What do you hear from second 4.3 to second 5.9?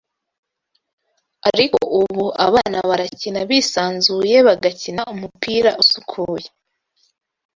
bagakina umupira